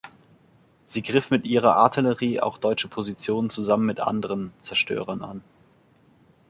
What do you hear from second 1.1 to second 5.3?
mit ihrer Artillerie auch deutsche Positionen zusammen mit anderen Zerstörern